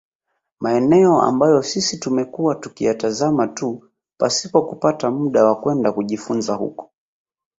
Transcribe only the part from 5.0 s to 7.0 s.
muda wa kwenda kujifunza huko